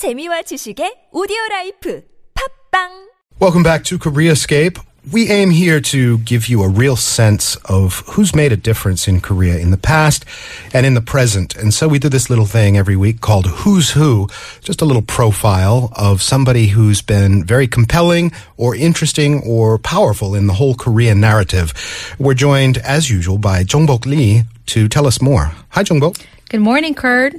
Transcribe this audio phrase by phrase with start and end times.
[0.00, 2.00] 재미와 지식의 오디오 라이프
[2.32, 4.80] 팝빵 Welcome back to Koreascape.
[5.12, 9.20] We aim here to give you a real sense of who's made a difference in
[9.20, 10.24] Korea in the past
[10.72, 11.54] and in the present.
[11.54, 14.26] And so we do this little thing every week called Who's Who,
[14.62, 20.46] just a little profile of somebody who's been very compelling or interesting or powerful in
[20.46, 21.74] the whole Korean narrative.
[22.18, 25.52] We're joined, as usual, by Jongbok Lee to tell us more.
[25.76, 26.24] Hi, Jongbok.
[26.50, 27.34] Good morning, Kurt.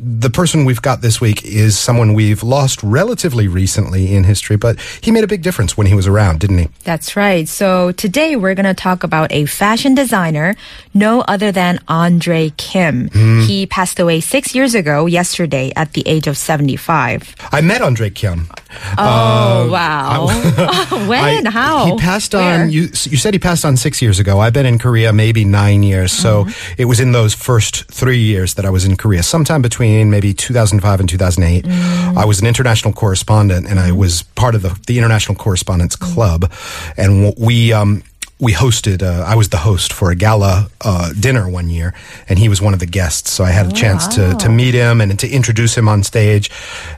[0.00, 4.80] The person we've got this week is someone we've lost relatively recently in history, but
[5.00, 6.68] he made a big difference when he was around, didn't he?
[6.82, 7.46] That's right.
[7.46, 10.56] So today we're going to talk about a fashion designer,
[10.92, 13.06] no other than Andre Kim.
[13.10, 13.42] Hmm.
[13.42, 17.36] He passed away six years ago yesterday at the age of 75.
[17.52, 18.48] I met Andre Kim.
[18.98, 20.26] Oh, wow.
[21.08, 21.46] when?
[21.46, 21.86] I- How?
[21.86, 22.62] He passed Where?
[22.64, 22.70] on.
[22.70, 24.40] You, you said he passed on six years ago.
[24.40, 26.74] I've been in Korea maybe nine years, so Mm-hmm.
[26.82, 29.22] it was in those first three years that I was in Korea.
[29.22, 32.16] Sometime between maybe 2005 and 2008, Mm.
[32.16, 36.50] I was an international correspondent, and I was part of the, the International Correspondents Club,
[36.96, 37.72] and we.
[37.72, 38.02] Um,
[38.38, 39.02] we hosted.
[39.02, 41.94] Uh, I was the host for a gala uh, dinner one year,
[42.28, 43.32] and he was one of the guests.
[43.32, 46.50] So I had a chance to to meet him and to introduce him on stage.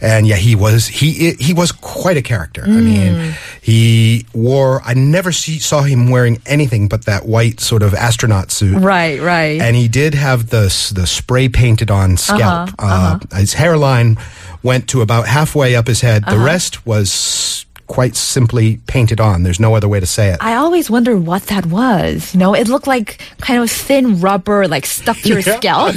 [0.00, 2.62] And yeah, he was he he was quite a character.
[2.64, 4.80] I mean, he wore.
[4.82, 8.78] I never see, saw him wearing anything but that white sort of astronaut suit.
[8.78, 9.60] Right, right.
[9.60, 12.70] And he did have the the spray painted on scalp.
[12.78, 14.16] uh his hairline
[14.62, 16.24] went to about halfway up his head.
[16.24, 19.42] The rest was quite simply painted on.
[19.42, 20.38] There's no other way to say it.
[20.40, 22.34] I always wonder what that was.
[22.34, 25.56] You know, it looked like kind of thin rubber, like stuck to your Yeah.
[25.56, 25.94] scalp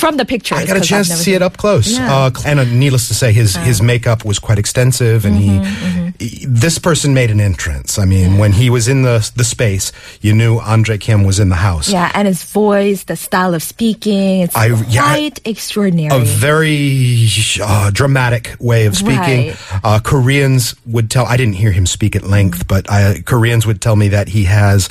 [0.00, 0.58] from the pictures.
[0.58, 1.92] I got a chance to see it up close.
[1.98, 2.12] Yeah.
[2.14, 6.09] Uh, and uh, needless to say, his his makeup was quite extensive, and he, he-
[6.46, 7.98] this person made an entrance.
[7.98, 9.90] I mean, when he was in the the space,
[10.20, 11.88] you knew Andre Kim was in the house.
[11.88, 16.14] Yeah, and his voice, the style of speaking, it's I- yeah, I- quite extraordinary.
[16.20, 17.26] A very
[17.62, 19.48] uh, dramatic way of speaking.
[19.48, 19.56] Right.
[19.82, 21.24] Uh, Koreans would tell.
[21.24, 24.44] I didn't hear him speak at length, but uh, Koreans would tell me that he
[24.44, 24.88] has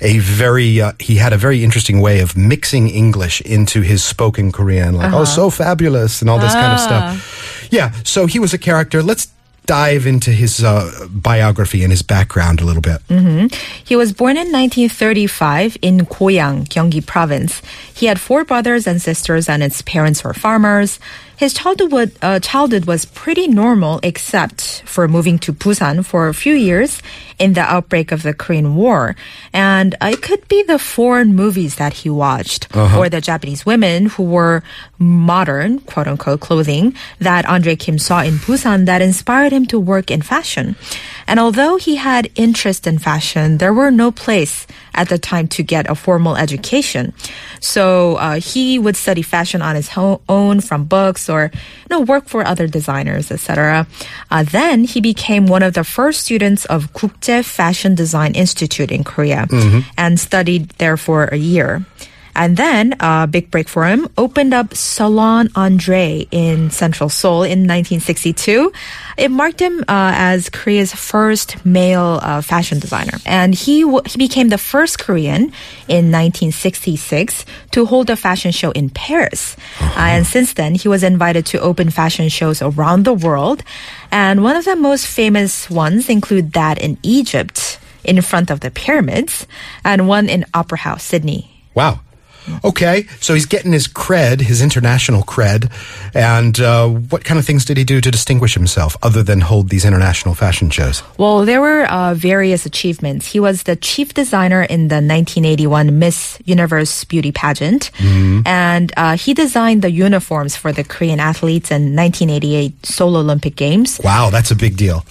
[0.00, 4.50] a very uh, he had a very interesting way of mixing English into his spoken
[4.50, 7.68] Korean, like oh, so fabulous and all this kind of stuff.
[7.70, 9.02] Yeah, so he was a character.
[9.02, 9.28] Let's
[9.66, 13.00] dive into his uh, biography and his background a little bit.
[13.84, 17.62] He was born in 1935 in Goyang, Gyeonggi province.
[17.94, 20.98] He had four brothers and sisters, and his parents were farmers.
[21.36, 26.54] His childhood, uh, childhood was pretty normal, except for moving to Busan for a few
[26.54, 27.02] years
[27.38, 29.16] in the outbreak of the Korean War.
[29.52, 34.06] And uh, it could be the foreign movies that he watched, or the Japanese women
[34.06, 34.62] who wore
[34.98, 40.10] modern, quote unquote, clothing that Andre Kim saw in Busan that inspired him to work
[40.10, 40.76] in fashion.
[41.26, 45.62] And although he had interest in fashion, there were no place at the time to
[45.62, 47.12] get a formal education.
[47.60, 52.00] So uh, he would study fashion on his ho- own from books or you know
[52.00, 53.86] work for other designers, etc.
[54.30, 59.04] Uh, then he became one of the first students of Kukje Fashion Design Institute in
[59.04, 59.46] Korea
[59.96, 61.84] and studied there for a year.
[62.34, 67.68] And then a big break for him opened up Salon Andre in Central Seoul in
[67.68, 68.72] 1962.
[69.18, 74.16] It marked him uh, as Korea's first male uh, fashion designer, and he w- he
[74.16, 75.52] became the first Korean
[75.88, 79.56] in 1966 to hold a fashion show in Paris.
[79.80, 83.62] Uh, and since then, he was invited to open fashion shows around the world,
[84.10, 88.70] and one of the most famous ones include that in Egypt in front of the
[88.70, 89.46] pyramids,
[89.84, 91.50] and one in Opera House, Sydney.
[91.74, 92.00] Wow.
[92.64, 95.70] Okay, so he's getting his cred, his international cred,
[96.14, 99.68] and uh, what kind of things did he do to distinguish himself other than hold
[99.68, 101.02] these international fashion shows?
[101.18, 103.26] Well, there were uh, various achievements.
[103.26, 109.34] He was the chief designer in the 1981 Miss Universe beauty pageant, and uh, he
[109.34, 114.00] designed the uniforms for the Korean athletes in 1988 Seoul Olympic Games.
[114.02, 115.04] Wow, that's a big deal.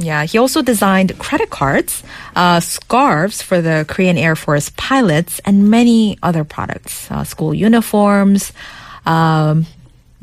[0.00, 2.02] Yeah, he also designed credit cards,
[2.34, 8.52] uh, scarves for the Korean Air Force pilots, and many other products, uh, school uniforms.
[9.04, 9.66] Um,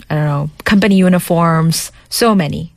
[0.09, 2.71] I don't know, company uniforms, so many.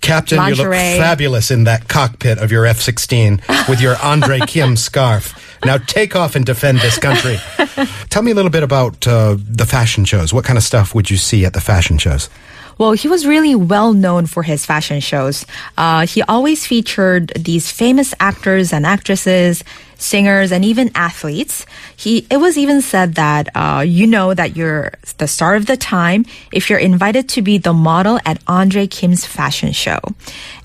[0.00, 4.76] Captain, you look fabulous in that cockpit of your F 16 with your Andre Kim
[4.76, 5.58] scarf.
[5.64, 7.38] Now take off and defend this country.
[8.08, 10.32] Tell me a little bit about uh, the fashion shows.
[10.32, 12.30] What kind of stuff would you see at the fashion shows?
[12.78, 15.44] Well, he was really well known for his fashion shows.
[15.76, 19.64] Uh, he always featured these famous actors and actresses,
[19.98, 21.66] singers, and even athletes.
[21.96, 25.76] He it was even said that uh, you know that you're the star of the
[25.76, 29.98] time if you're invited to be the model at Andre Kim's fashion show.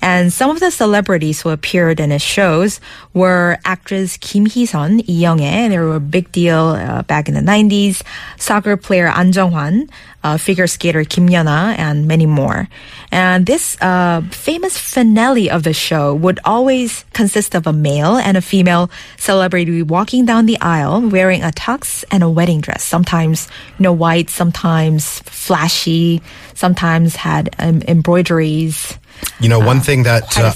[0.00, 2.80] And some of the celebrities who appeared in his shows
[3.12, 5.68] were actress Kim Hee-sun, Lee Young-ae.
[5.68, 8.02] They were a big deal uh, back in the 90s.
[8.38, 9.88] Soccer player An Jung-hwan,
[10.22, 12.68] uh, figure skater Kim Yeona, and many more.
[13.10, 18.36] And this uh, famous finale of the show would always consist of a male and
[18.36, 18.90] a female
[19.24, 22.84] celebrity walking down the aisle wearing a tux and a wedding dress.
[22.84, 23.48] Sometimes,
[23.78, 26.20] you know, white, sometimes flashy,
[26.52, 28.98] sometimes had um, embroideries.
[29.40, 30.52] You know, one thing that uh,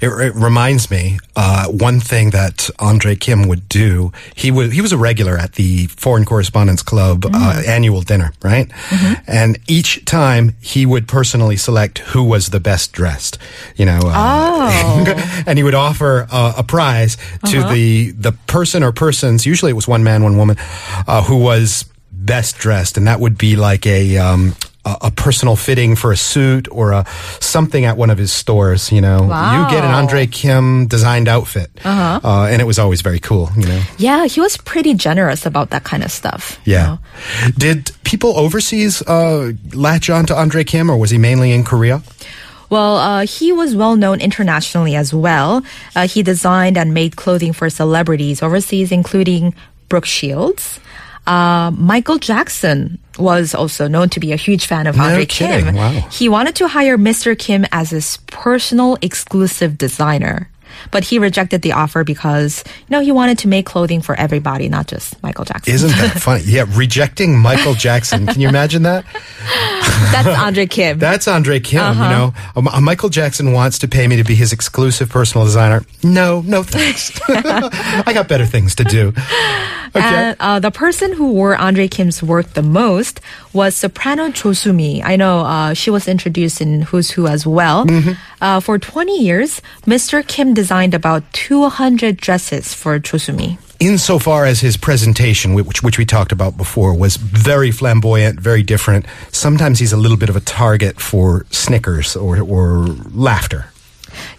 [0.00, 4.80] it, it reminds me, uh, one thing that Andre Kim would do, he would he
[4.80, 7.34] was a regular at the Foreign Correspondents Club Mm.
[7.34, 8.68] uh, annual dinner, right?
[8.68, 9.14] Mm-hmm.
[9.26, 13.38] And each time he would personally select who was the best dressed,
[13.76, 15.42] you know, uh, Oh.
[15.46, 17.16] and he would offer uh, a prize
[17.46, 17.72] to Uh-huh.
[17.74, 19.44] the the person or persons.
[19.46, 20.56] Usually, it was one man, one woman,
[21.06, 24.18] uh, who was best dressed, and that would be like a.
[24.18, 24.54] Um,
[24.84, 27.04] a a personal fitting for a suit or a
[27.40, 29.22] something at one of his stores, you know.
[29.24, 33.66] You get an Andre Kim designed outfit, uh and it was always very cool, you
[33.66, 33.82] know.
[33.98, 36.58] Yeah, he was pretty generous about that kind of stuff.
[36.64, 36.86] you Yeah.
[36.86, 36.98] know.
[37.58, 42.02] Did people overseas uh, latch on to Andre Kim, or was he mainly in Korea?
[42.70, 45.62] Well, uh, he was well known internationally as well.
[45.96, 49.54] Uh, he designed and made clothing for celebrities overseas, including
[49.88, 50.78] Brooke Shields.
[51.30, 55.64] Uh, Michael Jackson was also known to be a huge fan of No Andre kidding.
[55.66, 55.74] Kim.
[55.76, 55.90] Wow.
[56.10, 57.38] He wanted to hire Mr.
[57.38, 60.50] Kim as his personal exclusive designer.
[60.92, 64.68] But he rejected the offer because, you know, he wanted to make clothing for everybody,
[64.68, 65.74] not just Michael Jackson.
[65.74, 66.42] Isn't that funny?
[66.46, 68.26] Yeah, rejecting Michael Jackson.
[68.26, 69.04] Can you imagine that?
[70.12, 70.98] That's Andre Kim.
[71.06, 71.80] That's Andre Kim.
[71.82, 72.02] Uh-huh.
[72.04, 75.44] You know, Um, uh, Michael Jackson wants to pay me to be his exclusive personal
[75.44, 75.84] designer.
[76.02, 77.12] No, no thanks.
[77.28, 79.12] I got better things to do.
[79.94, 80.00] Okay.
[80.04, 83.20] And uh, the person who wore Andre Kim's work the most
[83.52, 85.02] was soprano Cho Sumi.
[85.02, 87.86] I know uh, she was introduced in Who's Who as well.
[87.86, 88.12] Mm-hmm.
[88.40, 90.26] Uh, for 20 years, Mr.
[90.26, 93.58] Kim designed about 200 dresses for Cho Sumi.
[93.80, 99.06] insofar as his presentation, which which we talked about before, was very flamboyant, very different.
[99.32, 103.72] Sometimes he's a little bit of a target for snickers or or laughter.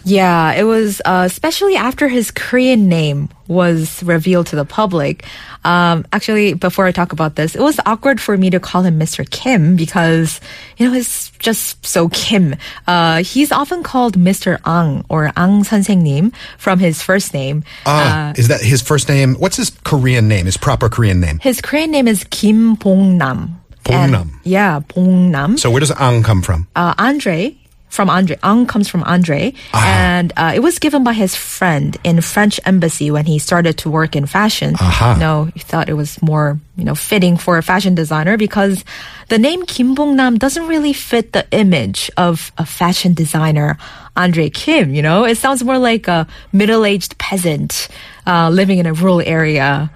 [0.03, 5.25] Yeah, it was uh, especially after his Korean name was revealed to the public.
[5.63, 8.99] Um, actually, before I talk about this, it was awkward for me to call him
[8.99, 9.29] Mr.
[9.29, 10.39] Kim because,
[10.77, 12.55] you know, it's just so Kim.
[12.87, 14.59] Uh, he's often called Mr.
[14.65, 17.63] Ang or Ang 선생님 from his first name.
[17.85, 19.35] Ah, is that his first name?
[19.35, 20.45] What's his Korean name?
[20.45, 21.39] His proper Korean name?
[21.39, 23.59] His Korean name is Kim Bong-nam.
[23.83, 24.13] Bong-nam.
[24.15, 25.57] And- Yeah, Bong-nam.
[25.57, 26.67] So where does Ang come from?
[26.75, 27.55] uh, Andre
[27.92, 28.40] from Andre.
[28.42, 33.10] Ang comes from Andre, and uh, it was given by his friend in French embassy
[33.10, 34.74] when he started to work in fashion.
[34.80, 35.20] Aha.
[35.20, 38.82] No, he thought it was more you know fitting for a fashion designer because
[39.28, 43.76] the name Kim Bong Nam doesn't really fit the image of a fashion designer.
[44.16, 47.88] Andre Kim, you know, it sounds more like a middle-aged peasant
[48.26, 49.92] uh, living in a rural area.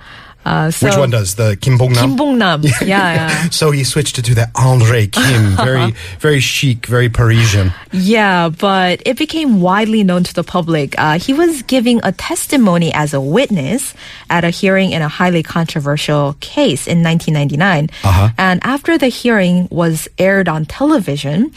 [0.46, 2.10] Uh, so Which one does the Kim Bong Nam?
[2.10, 2.62] Kim Bong Nam.
[2.80, 3.48] Yeah, yeah.
[3.50, 5.90] So he switched it to the Andre Kim, very
[6.20, 7.72] very chic, very Parisian.
[7.90, 10.94] Yeah, but it became widely known to the public.
[10.98, 13.92] Uh, he was giving a testimony as a witness
[14.30, 17.90] at a hearing in a highly controversial case in 1999.
[18.04, 18.30] Uh-huh.
[18.38, 21.50] And after the hearing was aired on television,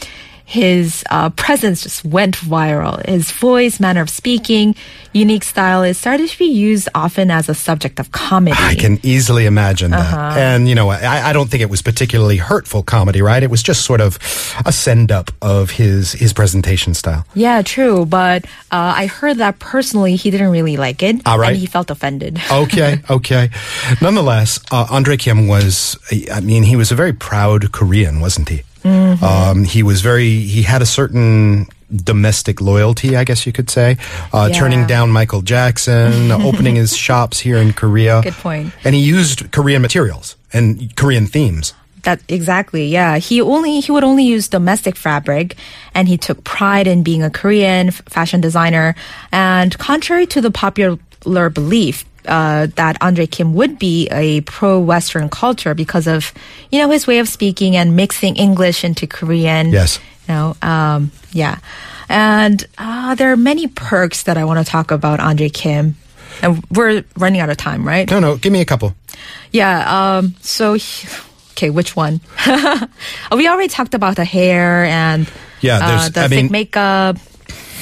[0.50, 3.06] his uh, presence just went viral.
[3.06, 4.74] His voice, manner of speaking,
[5.12, 8.56] unique style is started to be used often as a subject of comedy.
[8.58, 10.12] I can easily imagine that.
[10.12, 10.40] Uh-huh.
[10.40, 13.44] And, you know, I, I don't think it was particularly hurtful comedy, right?
[13.44, 14.18] It was just sort of
[14.66, 17.24] a send up of his, his presentation style.
[17.32, 18.04] Yeah, true.
[18.04, 21.24] But uh, I heard that personally, he didn't really like it.
[21.26, 21.50] All right.
[21.50, 22.40] And he felt offended.
[22.50, 23.50] Okay, okay.
[24.02, 25.96] Nonetheless, uh, Andre Kim was,
[26.32, 28.64] I mean, he was a very proud Korean, wasn't he?
[28.82, 29.24] Mm-hmm.
[29.24, 31.66] Um, he was very, he had a certain
[32.04, 33.96] domestic loyalty, I guess you could say,
[34.32, 34.58] uh, Yeah.
[34.58, 38.22] turning down Michael Jackson, opening his shops here in Korea.
[38.22, 38.72] Good point.
[38.84, 41.74] And he used Korean materials and Korean themes.
[42.04, 43.18] That exactly, yeah.
[43.18, 45.54] He only he would only use domestic fabric,
[45.94, 48.94] and he took pride in being a Korean f- fashion designer.
[49.32, 55.74] And contrary to the popular belief uh, that Andre Kim would be a pro-Western culture
[55.74, 56.32] because of
[56.70, 59.70] you know his way of speaking and mixing English into Korean.
[59.70, 59.98] Yes.
[60.28, 61.58] You know, um, yeah.
[62.08, 65.96] And uh, there are many perks that I want to talk about Andre Kim.
[66.42, 68.08] And we're running out of time, right?
[68.10, 68.94] No, no, give me a couple.
[69.52, 70.16] Yeah.
[70.18, 70.34] Um.
[70.40, 71.06] So, he-
[71.52, 72.20] okay, which one?
[73.36, 75.28] we already talked about the hair and
[75.60, 77.18] Yeah, uh, the I thick mean- makeup.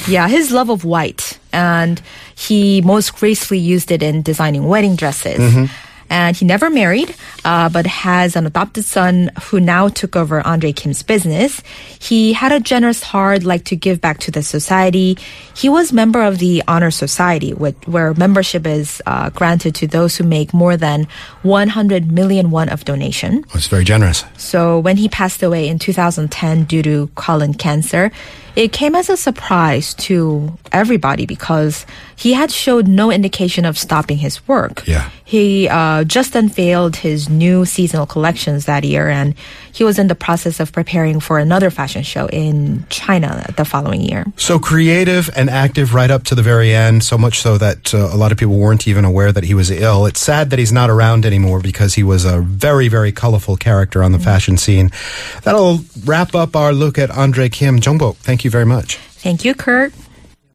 [0.07, 2.01] Yeah, his love of white, and
[2.35, 5.39] he most gracefully used it in designing wedding dresses.
[5.39, 5.65] Mm-hmm.
[6.09, 10.71] And he never married, uh, but has an adopted son who now took over Andre
[10.71, 11.61] Kim's business.
[11.99, 15.17] He had a generous heart, like to give back to the society.
[15.55, 20.17] He was member of the Honor Society, which, where membership is uh, granted to those
[20.17, 21.07] who make more than
[21.43, 23.45] 100 million won of donation.
[23.53, 24.23] It's very generous.
[24.37, 28.11] So when he passed away in 2010 due to colon cancer,
[28.55, 31.85] it came as a surprise to everybody because
[32.19, 34.85] he had showed no indication of stopping his work.
[34.85, 35.09] Yeah.
[35.23, 39.35] He uh, just unveiled his new seasonal collections that year, and
[39.71, 44.01] he was in the process of preparing for another fashion show in China the following
[44.01, 44.25] year.
[44.35, 48.09] So creative and active right up to the very end, so much so that uh,
[48.11, 50.05] a lot of people weren't even aware that he was ill.
[50.05, 54.03] It's sad that he's not around anymore because he was a very, very colorful character
[54.03, 54.91] on the fashion scene.
[55.43, 57.79] That'll wrap up our look at Andre Kim.
[57.79, 58.97] Jongbok, thank you very much.
[58.97, 59.93] Thank you, Kurt.